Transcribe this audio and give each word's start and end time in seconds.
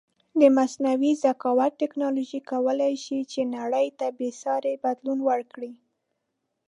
د 0.39 0.41
مصنوعې 0.57 1.11
زکاوت 1.23 1.71
ټکنالوژی 1.81 2.39
کولی 2.51 2.93
شې 3.03 3.19
چې 3.31 3.41
نړی 3.57 3.87
ته 3.99 4.05
بیساری 4.19 4.75
بدلون 4.83 5.19
ورکړې 5.29 5.71